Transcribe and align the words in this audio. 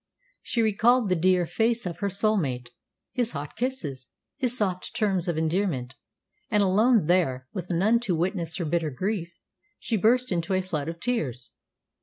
She 0.41 0.63
recalled 0.63 1.09
the 1.09 1.15
dear 1.15 1.45
face 1.45 1.85
of 1.85 1.99
her 1.99 2.09
soul 2.09 2.35
mate, 2.35 2.71
his 3.11 3.33
hot 3.33 3.55
kisses, 3.55 4.09
his 4.35 4.57
soft 4.57 4.95
terms 4.95 5.27
of 5.27 5.37
endearment, 5.37 5.93
and 6.49 6.63
alone 6.63 7.05
there, 7.05 7.47
with 7.53 7.69
none 7.69 7.99
to 7.99 8.15
witness 8.15 8.57
her 8.57 8.65
bitter 8.65 8.89
grief, 8.89 9.31
she 9.77 9.97
burst 9.97 10.31
into 10.31 10.55
a 10.55 10.61
flood 10.63 10.87
of 10.87 10.99
tears. 10.99 11.51